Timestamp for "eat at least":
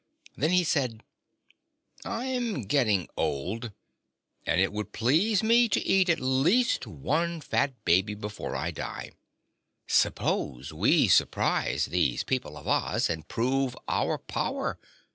5.85-6.87